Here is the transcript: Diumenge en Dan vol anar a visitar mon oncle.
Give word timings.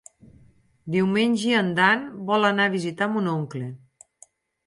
Diumenge 0.93 1.51
en 1.57 1.69
Dan 1.79 2.07
vol 2.31 2.49
anar 2.49 2.67
a 2.69 2.73
visitar 2.79 3.09
mon 3.17 3.27
oncle. 3.35 3.67